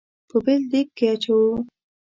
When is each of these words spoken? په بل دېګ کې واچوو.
په 0.29 0.37
بل 0.45 0.61
دېګ 0.71 0.87
کې 0.97 1.05
واچوو. 1.11 1.51